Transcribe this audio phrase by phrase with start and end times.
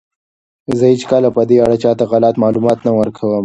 [0.77, 3.39] زه هیڅکله په دې اړه چاته غلط معلومات نه ورکوم.